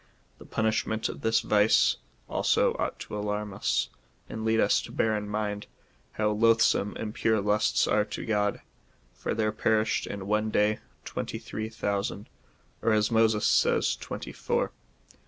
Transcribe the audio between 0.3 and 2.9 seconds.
The punishment of this vice, also,